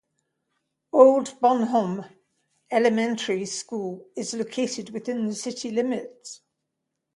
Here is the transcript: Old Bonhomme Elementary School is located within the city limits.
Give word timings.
Old 0.91 1.39
Bonhomme 1.41 2.09
Elementary 2.71 3.45
School 3.45 4.09
is 4.15 4.33
located 4.33 4.89
within 4.89 5.27
the 5.27 5.35
city 5.35 5.69
limits. 5.69 6.41